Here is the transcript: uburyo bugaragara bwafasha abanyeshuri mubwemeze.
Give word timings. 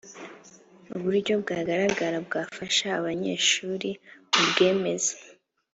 uburyo 0.95 1.31
bugaragara 1.39 2.17
bwafasha 2.27 2.87
abanyeshuri 2.99 3.89
mubwemeze. 4.33 5.13